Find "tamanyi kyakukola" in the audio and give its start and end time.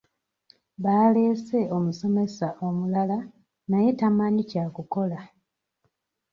3.99-5.19